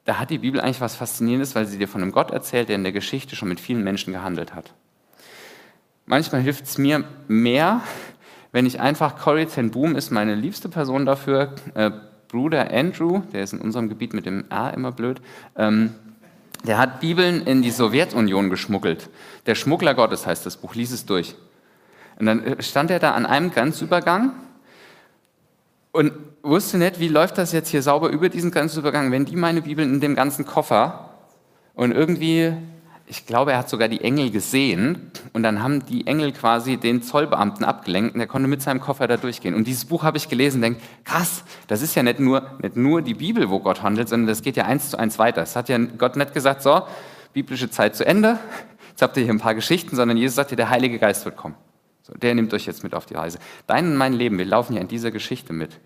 [0.04, 2.76] Da hat die Bibel eigentlich was Faszinierendes, weil sie dir von einem Gott erzählt, der
[2.76, 4.74] in der Geschichte schon mit vielen Menschen gehandelt hat.
[6.06, 7.82] Manchmal hilft es mir mehr,
[8.52, 11.90] wenn ich einfach, Corrie ten Boom ist meine liebste Person dafür, äh,
[12.28, 15.20] Bruder Andrew, der ist in unserem Gebiet mit dem R immer blöd,
[15.58, 15.96] ähm,
[16.66, 19.10] der hat Bibeln in die Sowjetunion geschmuggelt.
[19.46, 21.36] Der Schmuggler Gottes heißt das Buch, lies es durch.
[22.20, 24.32] Und dann stand er da an einem Grenzübergang
[25.92, 26.12] und
[26.44, 29.96] wusste nicht, wie läuft das jetzt hier sauber über diesen Grenzübergang, wenn die meine Bibeln
[29.96, 31.12] in dem ganzen Koffer
[31.74, 32.54] und irgendwie
[33.08, 37.04] ich glaube, er hat sogar die Engel gesehen und dann haben die Engel quasi den
[37.04, 39.54] Zollbeamten abgelenkt und er konnte mit seinem Koffer da durchgehen.
[39.54, 42.76] Und dieses Buch habe ich gelesen und denke, krass, das ist ja nicht nur, nicht
[42.76, 45.44] nur die Bibel, wo Gott handelt, sondern das geht ja eins zu eins weiter.
[45.44, 46.82] Es hat ja Gott nicht gesagt, so,
[47.34, 48.40] biblische Zeit zu Ende,
[48.90, 51.38] jetzt habt ihr hier ein paar Geschichten, sondern Jesus sagt dir, der Heilige Geist wird
[51.38, 51.56] kommen.
[52.06, 53.40] So, der nimmt euch jetzt mit auf die Reise.
[53.66, 55.80] Dein und mein Leben, wir laufen ja in dieser Geschichte mit.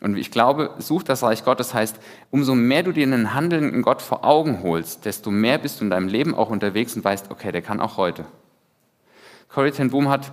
[0.00, 1.96] Und ich glaube, such das Reich Gottes heißt,
[2.30, 5.90] umso mehr du dir einen handelnden Gott vor Augen holst, desto mehr bist du in
[5.90, 8.26] deinem Leben auch unterwegs und weißt, okay, der kann auch heute.
[9.48, 10.30] Corrie ten Boom hat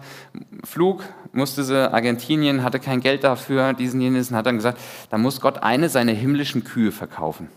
[0.64, 1.04] Flug,
[1.34, 5.42] musste sie, Argentinien, hatte kein Geld dafür, diesen jenes, und hat dann gesagt, da muss
[5.42, 7.50] Gott eine seiner himmlischen Kühe verkaufen.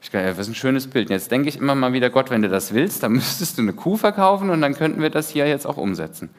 [0.00, 1.10] Ich dachte, ja, das ist ein schönes Bild.
[1.10, 3.72] Jetzt denke ich immer mal wieder, Gott, wenn du das willst, dann müsstest du eine
[3.72, 6.30] Kuh verkaufen und dann könnten wir das hier jetzt auch umsetzen.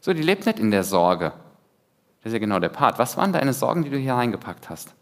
[0.00, 1.32] So, die lebt nicht in der Sorge.
[2.22, 2.98] Das ist ja genau der Part.
[2.98, 4.94] Was waren deine Sorgen, die du hier reingepackt hast?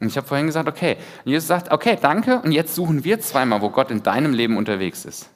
[0.00, 0.96] Und ich habe vorhin gesagt, okay.
[1.24, 2.40] Und Jesus sagt, okay, danke.
[2.40, 5.30] Und jetzt suchen wir zweimal, wo Gott in deinem Leben unterwegs ist.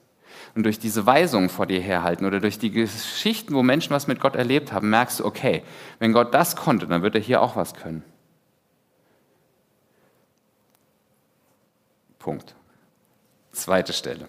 [0.57, 4.21] Und durch diese Weisungen vor dir herhalten oder durch die Geschichten, wo Menschen was mit
[4.21, 5.63] Gott erlebt haben, merkst du, okay,
[5.99, 8.03] wenn Gott das konnte, dann wird er hier auch was können.
[12.27, 12.57] Punkt.
[13.53, 14.27] Zweite Stelle.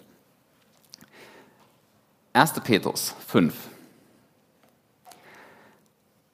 [2.34, 2.54] 1.
[2.60, 3.56] Petrus 5.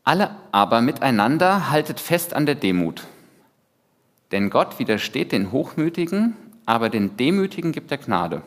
[0.04, 3.08] Alle aber miteinander haltet fest an der Demut.
[4.34, 8.41] Denn Gott widersteht den Hochmütigen, aber den Demütigen gibt er Gnade.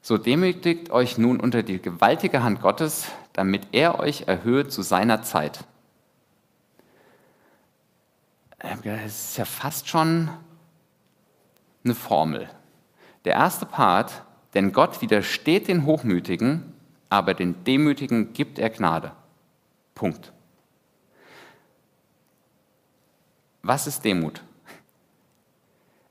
[0.00, 5.20] So demütigt euch nun unter die gewaltige Hand Gottes, damit er euch erhöht zu seiner
[5.20, 5.66] Zeit.
[8.58, 10.30] Es ist ja fast schon
[11.84, 12.48] eine Formel.
[13.24, 16.72] Der erste Part, denn Gott widersteht den Hochmütigen,
[17.08, 19.12] aber den Demütigen gibt er Gnade.
[19.94, 20.32] Punkt.
[23.62, 24.42] Was ist Demut?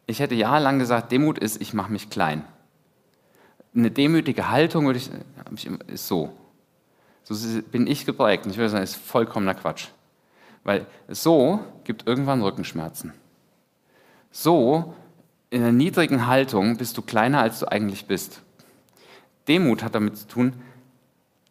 [0.06, 2.44] Ich hätte jahrelang gesagt, Demut ist, ich mache mich klein.
[3.76, 5.10] Eine demütige Haltung würde ich,
[5.88, 6.36] ist so.
[7.24, 8.46] So bin ich geprägt.
[8.46, 9.90] Und ich würde sagen, ist vollkommener Quatsch.
[10.64, 13.14] Weil so gibt irgendwann Rückenschmerzen.
[14.32, 14.94] So,
[15.50, 18.42] in einer niedrigen Haltung bist du kleiner, als du eigentlich bist.
[19.48, 20.54] Demut hat damit zu tun,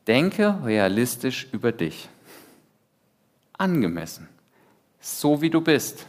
[0.06, 2.08] denke realistisch über dich
[3.56, 4.28] angemessen.
[5.00, 6.06] So wie du bist.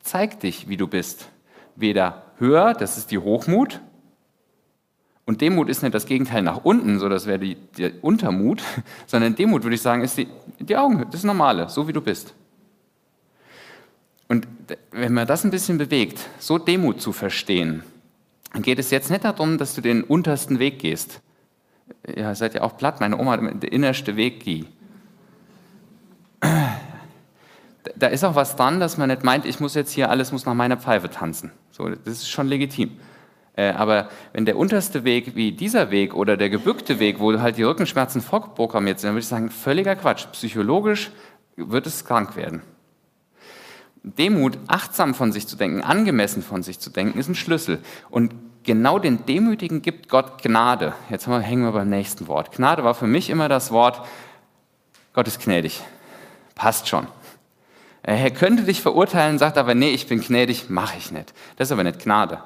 [0.00, 1.28] Zeig dich, wie du bist.
[1.76, 3.80] Weder höher, das ist die Hochmut,
[5.26, 7.38] und Demut ist nicht das Gegenteil nach unten, so das wäre
[7.78, 8.62] der Untermut,
[9.06, 12.34] sondern Demut, würde ich sagen, ist die, die Augenhöhe, das Normale, so wie du bist.
[14.28, 14.46] Und
[14.90, 17.82] wenn man das ein bisschen bewegt, so Demut zu verstehen,
[18.52, 21.20] dann geht es jetzt nicht darum, dass du den untersten Weg gehst.
[22.16, 24.68] Ja, seid ja auch platt, meine Oma hat den innersten Weg gehen
[27.96, 30.46] da ist auch was dran, dass man nicht meint, ich muss jetzt hier alles muss
[30.46, 31.52] nach meiner Pfeife tanzen.
[31.70, 32.98] So, das ist schon legitim.
[33.56, 37.56] Äh, aber wenn der unterste Weg wie dieser Weg oder der gebückte Weg, wo halt
[37.56, 40.26] die Rückenschmerzen vorprogrammiert sind, dann würde ich sagen, völliger Quatsch.
[40.32, 41.12] Psychologisch
[41.56, 42.62] wird es krank werden.
[44.04, 47.80] Demut, achtsam von sich zu denken, angemessen von sich zu denken, ist ein Schlüssel.
[48.10, 50.92] Und genau den Demütigen gibt Gott Gnade.
[51.08, 52.52] Jetzt hängen wir beim nächsten Wort.
[52.52, 54.06] Gnade war für mich immer das Wort,
[55.14, 55.80] Gott ist gnädig.
[56.54, 57.06] Passt schon.
[58.02, 61.32] Er könnte dich verurteilen, sagt aber, nee, ich bin gnädig, mache ich nicht.
[61.56, 62.42] Das ist aber nicht Gnade.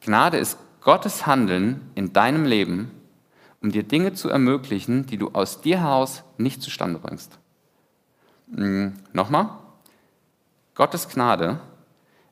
[0.00, 2.90] Gnade ist Gottes Handeln in deinem Leben,
[3.60, 7.38] um dir Dinge zu ermöglichen, die du aus dir heraus nicht zustande bringst.
[8.54, 9.61] Hm, Nochmal.
[10.74, 11.60] Gottes Gnade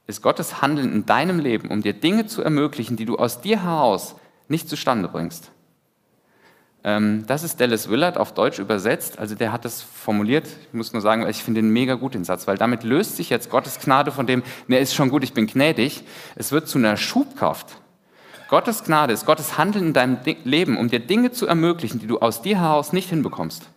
[0.06, 3.62] ist Gottes Handeln in deinem Leben, um dir Dinge zu ermöglichen, die du aus dir
[3.62, 4.16] heraus
[4.48, 5.50] nicht zustande bringst.
[6.82, 9.18] Ähm, das ist Dallas Willard auf Deutsch übersetzt.
[9.18, 10.46] Also der hat das formuliert.
[10.46, 13.30] Ich muss nur sagen, ich finde den mega gut, den Satz, weil damit löst sich
[13.30, 16.04] jetzt Gottes Gnade von dem, mir ist schon gut, ich bin gnädig.
[16.36, 17.76] Es wird zu einer Schubkraft.
[18.48, 22.18] Gottes Gnade ist Gottes Handeln in deinem Leben, um dir Dinge zu ermöglichen, die du
[22.18, 23.68] aus dir heraus nicht hinbekommst.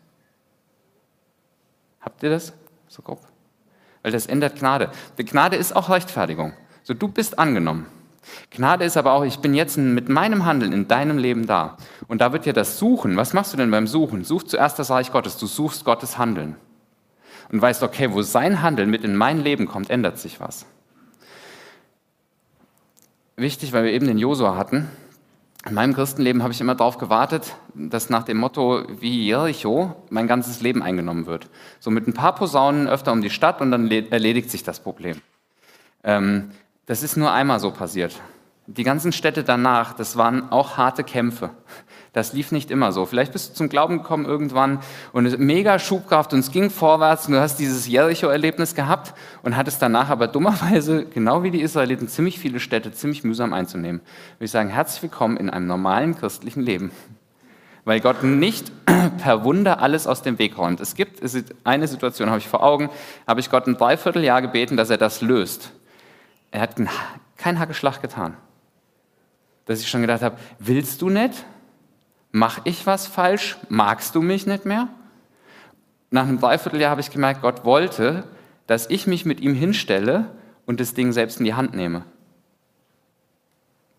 [2.02, 2.54] Habt ihr das
[2.88, 3.33] so grob?
[4.04, 4.92] Weil das ändert Gnade.
[5.18, 6.54] Gnade ist auch Rechtfertigung.
[6.84, 7.88] So, du bist angenommen.
[8.52, 11.78] Gnade ist aber auch, ich bin jetzt mit meinem Handeln in deinem Leben da.
[12.08, 13.18] Und da wird ja das Suchen.
[13.18, 14.24] Was machst du denn beim Suchen?
[14.24, 15.38] Such zuerst das Reich Gottes.
[15.38, 16.56] Du suchst Gottes Handeln.
[17.52, 20.66] Und weißt, okay, wo sein Handeln mit in mein Leben kommt, ändert sich was.
[23.36, 24.90] Wichtig, weil wir eben den Josua hatten.
[25.66, 30.28] In meinem Christenleben habe ich immer darauf gewartet, dass nach dem Motto wie Jericho mein
[30.28, 31.50] ganzes Leben eingenommen wird.
[31.80, 35.22] So mit ein paar Posaunen öfter um die Stadt und dann erledigt sich das Problem.
[36.04, 36.52] Ähm,
[36.86, 38.20] das ist nur einmal so passiert.
[38.68, 41.52] Die ganzen Städte danach, das waren auch harte Kämpfe.
[42.14, 43.08] Das lief nicht immer so.
[43.08, 44.80] Vielleicht bist du zum Glauben gekommen irgendwann
[45.14, 49.82] und mega Schubkraft und es ging vorwärts und du hast dieses Jericho-Erlebnis gehabt und hattest
[49.82, 54.02] danach aber dummerweise, genau wie die Israeliten, ziemlich viele Städte ziemlich mühsam einzunehmen.
[54.38, 56.92] Würde ich sagen, herzlich willkommen in einem normalen christlichen Leben.
[57.84, 58.72] Weil Gott nicht
[59.18, 60.82] per Wunder alles aus dem Weg räumt.
[60.82, 61.20] Es gibt
[61.64, 62.92] eine Situation, habe ich vor Augen,
[63.26, 65.72] habe ich Gott ein Dreivierteljahr gebeten, dass er das löst.
[66.52, 66.76] Er hat
[67.38, 68.38] keinen Hackeschlag getan.
[69.66, 71.44] Dass ich schon gedacht habe, willst du nicht?
[72.36, 73.58] Mach ich was falsch?
[73.70, 74.90] Magst du mich nicht mehr?
[76.10, 78.24] Nach einem Dreivierteljahr habe ich gemerkt, Gott wollte,
[78.66, 80.32] dass ich mich mit ihm hinstelle
[80.66, 82.06] und das Ding selbst in die Hand nehme.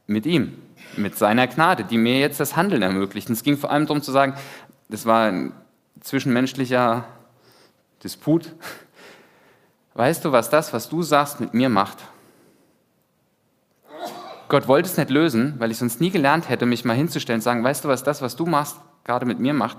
[0.08, 0.60] Mit ihm,
[0.96, 3.28] mit seiner Gnade, die mir jetzt das Handeln ermöglicht.
[3.28, 4.34] Und es ging vor allem darum zu sagen,
[4.88, 5.52] das war ein
[6.00, 7.04] zwischenmenschlicher
[8.02, 8.52] Disput.
[9.94, 11.98] Weißt du, was das, was du sagst, mit mir macht?
[14.54, 17.42] Gott wollte es nicht lösen, weil ich sonst nie gelernt hätte, mich mal hinzustellen und
[17.42, 19.78] sagen, weißt du, was das, was du machst, gerade mit mir macht?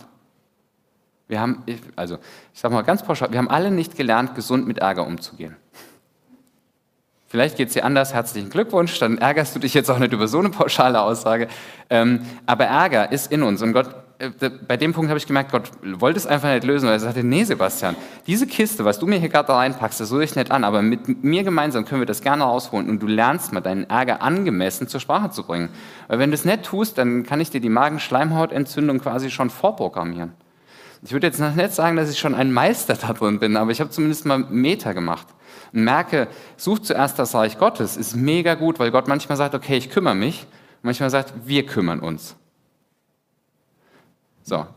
[1.29, 1.63] Wir haben,
[1.95, 2.17] also
[2.53, 5.55] ich sage mal ganz pauschal, wir haben alle nicht gelernt, gesund mit Ärger umzugehen.
[7.27, 10.27] Vielleicht geht es dir anders, herzlichen Glückwunsch, dann ärgerst du dich jetzt auch nicht über
[10.27, 11.47] so eine pauschale Aussage.
[11.89, 13.95] Ähm, aber Ärger ist in uns und Gott
[14.67, 17.23] bei dem Punkt habe ich gemerkt, Gott wollte es einfach nicht lösen, weil er sagte,
[17.23, 17.95] nee Sebastian,
[18.27, 21.23] diese Kiste, was du mir hier gerade reinpackst, das rühre ich nicht an, aber mit
[21.23, 25.01] mir gemeinsam können wir das gerne rausholen und du lernst mal deinen Ärger angemessen zur
[25.01, 25.69] Sprache zu bringen.
[26.07, 30.31] Weil wenn du es nicht tust, dann kann ich dir die Magenschleimhautentzündung quasi schon vorprogrammieren.
[31.03, 33.81] Ich würde jetzt nicht sagen, dass ich schon ein Meister da drin bin, aber ich
[33.81, 35.27] habe zumindest mal Meter gemacht.
[35.73, 39.77] Und merke, such zuerst das Reich Gottes, ist mega gut, weil Gott manchmal sagt, okay,
[39.77, 40.47] ich kümmere mich,
[40.81, 42.35] manchmal sagt, wir kümmern uns.
[44.47, 44.67] So,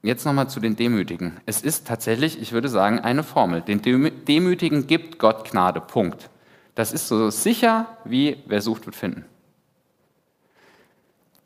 [0.00, 1.40] jetzt nochmal zu den Demütigen.
[1.44, 3.62] Es ist tatsächlich, ich würde sagen, eine Formel.
[3.62, 5.80] Den Demütigen gibt Gott Gnade.
[5.80, 6.30] Punkt.
[6.76, 9.24] Das ist so sicher wie wer sucht, wird finden.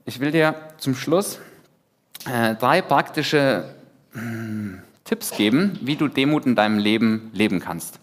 [0.04, 1.38] Ich will dir zum Schluss
[2.26, 3.74] äh, drei praktische
[4.14, 4.18] äh,
[5.04, 8.00] Tipps geben, wie du Demut in deinem Leben leben kannst.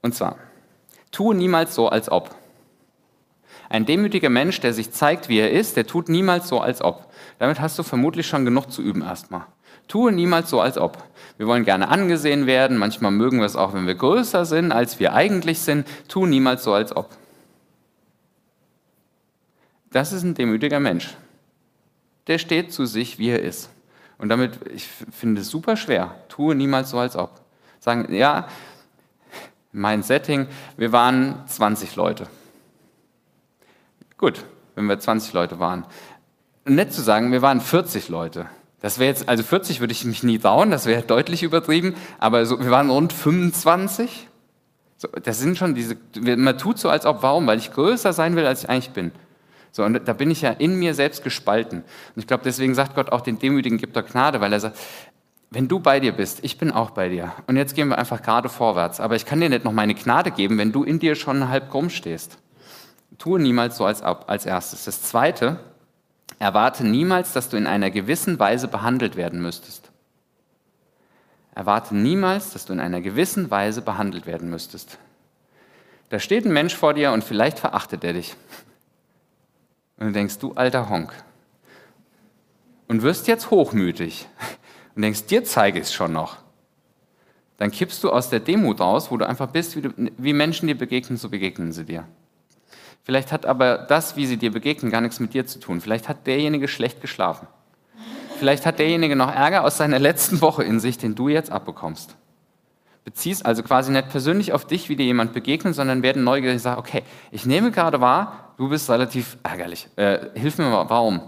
[0.00, 0.36] Und zwar,
[1.10, 2.32] tue niemals so, als ob.
[3.74, 7.12] Ein demütiger Mensch, der sich zeigt, wie er ist, der tut niemals so, als ob.
[7.40, 9.46] Damit hast du vermutlich schon genug zu üben erstmal.
[9.88, 11.02] Tue niemals so, als ob.
[11.38, 15.00] Wir wollen gerne angesehen werden, manchmal mögen wir es auch, wenn wir größer sind, als
[15.00, 15.88] wir eigentlich sind.
[16.06, 17.10] Tu niemals so, als ob.
[19.90, 21.16] Das ist ein demütiger Mensch.
[22.28, 23.70] Der steht zu sich, wie er ist.
[24.18, 26.14] Und damit, ich finde es super schwer.
[26.28, 27.40] Tue niemals so, als ob.
[27.80, 28.46] Sagen, ja,
[29.72, 32.28] mein Setting, wir waren 20 Leute.
[34.24, 34.42] Gut,
[34.74, 35.84] wenn wir 20 Leute waren
[36.64, 38.46] nett zu sagen, wir waren 40 Leute.
[38.80, 42.46] Das wäre jetzt, also 40 würde ich mich nie trauen, das wäre deutlich übertrieben, aber
[42.46, 44.28] so, wir waren rund 25.
[44.96, 47.46] So, das sind schon diese, man tut so, als ob, warum?
[47.46, 49.12] Weil ich größer sein will, als ich eigentlich bin.
[49.72, 51.80] So, und da bin ich ja in mir selbst gespalten.
[51.80, 54.78] Und ich glaube, deswegen sagt Gott auch den Demütigen gibt er Gnade, weil er sagt,
[55.50, 57.32] wenn du bei dir bist, ich bin auch bei dir.
[57.46, 59.00] Und jetzt gehen wir einfach gerade vorwärts.
[59.00, 61.70] Aber ich kann dir nicht noch meine Gnade geben, wenn du in dir schon halb
[61.70, 62.38] krumm stehst.
[63.24, 64.84] Tue niemals so als, als erstes.
[64.84, 65.58] Das Zweite,
[66.38, 69.90] Erwarte niemals, dass du in einer gewissen Weise behandelt werden müsstest.
[71.54, 74.98] Erwarte niemals, dass du in einer gewissen Weise behandelt werden müsstest.
[76.08, 78.34] Da steht ein Mensch vor dir und vielleicht verachtet er dich.
[79.96, 81.12] Und du denkst, du alter Honk.
[82.88, 84.28] Und wirst jetzt hochmütig
[84.94, 86.38] und denkst, dir zeige ich es schon noch.
[87.56, 90.66] Dann kippst du aus der Demut raus, wo du einfach bist, wie, du, wie Menschen
[90.66, 92.06] dir begegnen, so begegnen sie dir.
[93.04, 95.80] Vielleicht hat aber das, wie sie dir begegnen, gar nichts mit dir zu tun.
[95.80, 97.46] Vielleicht hat derjenige schlecht geschlafen.
[98.38, 102.16] Vielleicht hat derjenige noch Ärger aus seiner letzten Woche in sich, den du jetzt abbekommst.
[103.04, 106.60] Beziehst also quasi nicht persönlich auf dich, wie dir jemand begegnet, sondern werden neugierig und
[106.60, 109.88] sagen, okay, ich nehme gerade wahr, du bist relativ ärgerlich.
[109.96, 111.20] Äh, hilf mir mal, warum?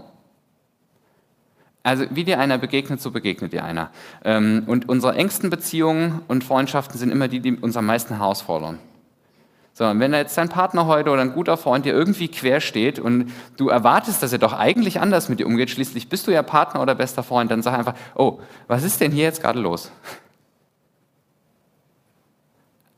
[1.83, 3.91] Also wie dir einer begegnet, so begegnet dir einer.
[4.25, 8.79] Ähm, und unsere engsten Beziehungen und Freundschaften sind immer die, die uns am meisten herausfordern.
[9.77, 13.31] Sondern wenn jetzt dein Partner heute oder ein guter Freund dir irgendwie quer steht und
[13.57, 16.81] du erwartest, dass er doch eigentlich anders mit dir umgeht, schließlich bist du ja Partner
[16.81, 19.91] oder bester Freund, dann sag einfach, oh, was ist denn hier jetzt gerade los?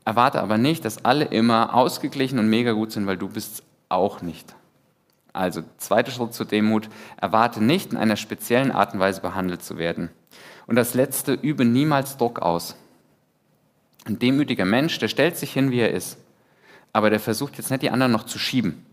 [0.06, 4.22] Erwarte aber nicht, dass alle immer ausgeglichen und mega gut sind, weil du bist auch
[4.22, 4.54] nicht.
[5.34, 6.88] Also, zweiter Schritt zur Demut,
[7.18, 10.08] erwarte nicht, in einer speziellen Art und Weise behandelt zu werden.
[10.66, 12.74] Und das letzte, übe niemals Druck aus.
[14.06, 16.16] Ein demütiger Mensch, der stellt sich hin, wie er ist,
[16.92, 18.84] aber der versucht jetzt nicht, die anderen noch zu schieben.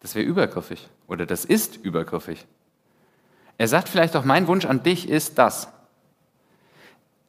[0.00, 2.46] Das wäre übergriffig oder das ist übergriffig.
[3.56, 5.68] Er sagt vielleicht auch, mein Wunsch an dich ist das.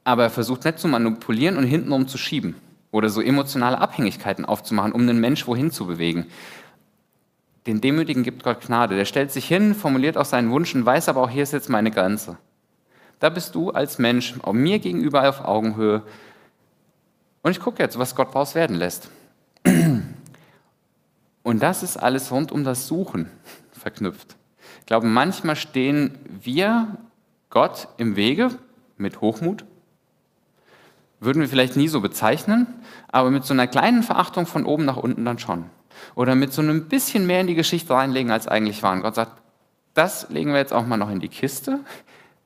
[0.04, 2.56] Aber er versucht nicht zu manipulieren und hintenrum zu schieben
[2.91, 6.28] oder so emotionale Abhängigkeiten aufzumachen, um den Mensch wohin zu bewegen.
[7.67, 8.95] Den Demütigen gibt Gott Gnade.
[8.95, 11.69] Der stellt sich hin, formuliert auch seinen Wunsch und weiß aber auch, hier ist jetzt
[11.69, 12.38] meine Grenze.
[13.19, 16.04] Da bist du als Mensch auch mir gegenüber auf Augenhöhe.
[17.41, 19.10] Und ich gucke jetzt, was Gott daraus werden lässt.
[21.43, 23.30] Und das ist alles rund um das Suchen
[23.71, 24.36] verknüpft.
[24.82, 26.97] Ich glaube, manchmal stehen wir
[27.49, 28.49] Gott im Wege
[28.97, 29.65] mit Hochmut.
[31.19, 32.67] Würden wir vielleicht nie so bezeichnen,
[33.12, 35.65] aber mit so einer kleinen Verachtung von oben nach unten dann schon.
[36.15, 38.93] Oder mit so einem bisschen mehr in die Geschichte reinlegen, als eigentlich war.
[38.93, 39.41] Und Gott sagt,
[39.93, 41.80] das legen wir jetzt auch mal noch in die Kiste.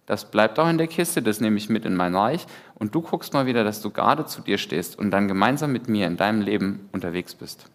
[0.05, 2.45] Das bleibt auch in der Kiste, das nehme ich mit in mein Reich.
[2.75, 5.87] Und du guckst mal wieder, dass du gerade zu dir stehst und dann gemeinsam mit
[5.87, 7.69] mir in deinem Leben unterwegs bist.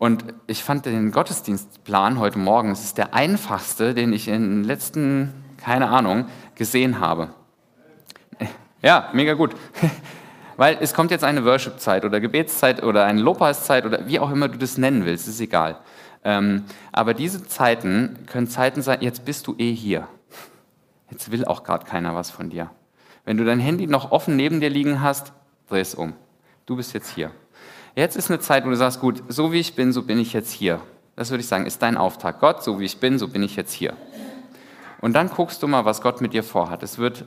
[0.00, 4.64] Und ich fand den Gottesdienstplan heute Morgen, es ist der einfachste, den ich in den
[4.64, 7.34] letzten, keine Ahnung, gesehen habe.
[8.80, 9.54] Ja, mega gut.
[10.56, 14.48] Weil es kommt jetzt eine Worship-Zeit oder Gebetszeit oder eine Lobpreiszeit oder wie auch immer
[14.48, 15.76] du das nennen willst, ist egal.
[16.24, 20.08] Ähm, aber diese Zeiten können Zeiten sein, jetzt bist du eh hier.
[21.10, 22.70] Jetzt will auch gerade keiner was von dir.
[23.26, 25.34] Wenn du dein Handy noch offen neben dir liegen hast,
[25.68, 26.14] dreh es um.
[26.64, 27.32] Du bist jetzt hier.
[27.96, 30.32] Jetzt ist eine Zeit, wo du sagst, gut, so wie ich bin, so bin ich
[30.32, 30.80] jetzt hier.
[31.16, 32.40] Das würde ich sagen, ist dein Auftrag.
[32.40, 33.94] Gott, so wie ich bin, so bin ich jetzt hier.
[35.00, 36.82] Und dann guckst du mal, was Gott mit dir vorhat.
[36.82, 37.24] Es wird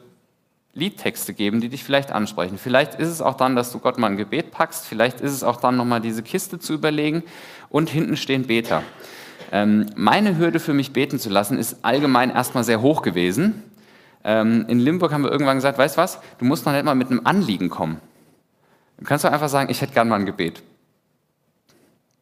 [0.73, 2.57] Liedtexte geben, die dich vielleicht ansprechen.
[2.57, 4.87] Vielleicht ist es auch dann, dass du Gott mal ein Gebet packst.
[4.87, 7.23] Vielleicht ist es auch dann, nochmal diese Kiste zu überlegen.
[7.69, 8.83] Und hinten stehen Beter.
[9.51, 13.61] Ähm, meine Hürde für mich beten zu lassen, ist allgemein erstmal sehr hoch gewesen.
[14.23, 16.95] Ähm, in Limburg haben wir irgendwann gesagt, weißt du was, du musst noch nicht mal
[16.95, 17.99] mit einem Anliegen kommen.
[19.03, 20.63] Du kannst doch einfach sagen, ich hätte gern mal ein Gebet.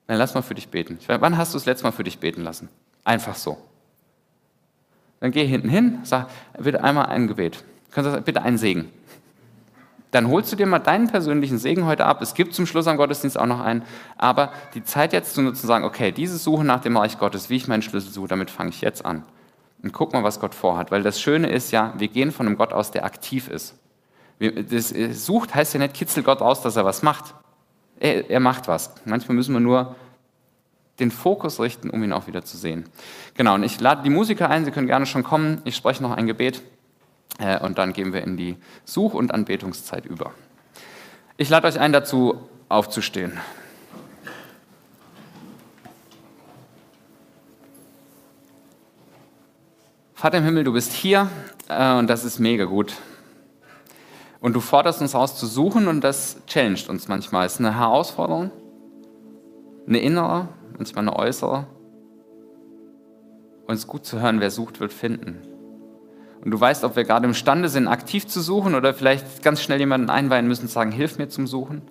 [0.07, 0.97] Dann lass mal für dich beten.
[1.07, 2.69] Wann hast du das letzte Mal für dich beten lassen?
[3.03, 3.59] Einfach so.
[5.19, 7.63] Dann geh hinten hin, sag bitte einmal ein Gebet.
[7.91, 8.89] Kannst du bitte einen Segen.
[10.09, 12.19] Dann holst du dir mal deinen persönlichen Segen heute ab.
[12.19, 13.83] Es gibt zum Schluss am Gottesdienst auch noch einen.
[14.17, 17.51] Aber die Zeit jetzt zu nutzen, zu sagen, okay, diese Suche nach dem Reich Gottes,
[17.51, 19.23] wie ich meinen Schlüssel suche, damit fange ich jetzt an.
[19.83, 20.89] Und guck mal, was Gott vorhat.
[20.89, 23.75] Weil das Schöne ist ja, wir gehen von einem Gott aus, der aktiv ist.
[24.41, 27.35] Das äh, sucht heißt ja nicht, kitzelt Gott aus, dass er was macht.
[27.99, 28.91] Er, er macht was.
[29.05, 29.95] Manchmal müssen wir nur
[30.99, 32.85] den Fokus richten, um ihn auch wieder zu sehen.
[33.35, 35.61] Genau, und ich lade die Musiker ein, sie können gerne schon kommen.
[35.63, 36.63] Ich spreche noch ein Gebet
[37.37, 40.31] äh, und dann gehen wir in die Such- und Anbetungszeit über.
[41.37, 43.39] Ich lade euch ein, dazu aufzustehen.
[50.15, 51.29] Vater im Himmel, du bist hier
[51.67, 52.95] äh, und das ist mega gut.
[54.41, 57.45] Und du forderst uns aus zu suchen und das challenged uns manchmal.
[57.45, 58.49] Es ist eine Herausforderung,
[59.87, 61.67] eine innere, manchmal eine äußere.
[63.67, 65.37] Und es ist gut zu hören, wer sucht, wird finden.
[66.43, 69.79] Und du weißt, ob wir gerade imstande sind, aktiv zu suchen oder vielleicht ganz schnell
[69.79, 71.83] jemanden einweihen müssen und sagen, hilf mir zum Suchen.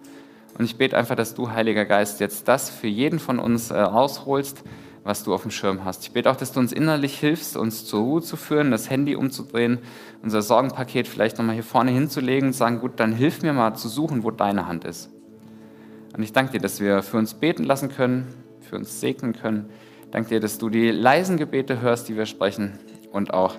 [0.59, 3.79] Und ich bete einfach, dass du, Heiliger Geist, jetzt das für jeden von uns äh,
[3.79, 4.65] rausholst,
[5.05, 6.05] was du auf dem Schirm hast.
[6.05, 9.17] Ich bete auch, dass du uns innerlich hilfst, uns zur Ruhe zu führen, das Handy
[9.17, 9.79] umzudrehen,
[10.23, 13.89] unser Sorgenpaket vielleicht nochmal hier vorne hinzulegen und sagen, gut, dann hilf mir mal zu
[13.89, 15.11] suchen, wo deine Hand ist.
[16.17, 18.27] Und ich danke dir, dass wir für uns beten lassen können,
[18.61, 19.71] für uns segnen können.
[20.05, 22.79] Ich danke dir, dass du die leisen Gebete hörst, die wir sprechen
[23.13, 23.57] und auch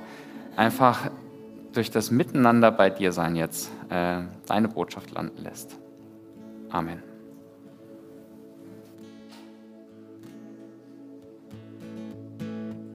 [0.56, 1.10] einfach
[1.74, 5.78] durch das Miteinander bei dir sein jetzt äh, deine Botschaft landen lässt.
[6.70, 7.11] Amen.